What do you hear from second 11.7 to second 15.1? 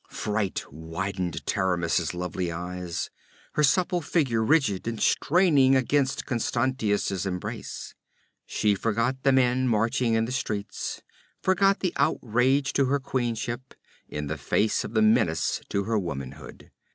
the outrage to her queenship, in the face of the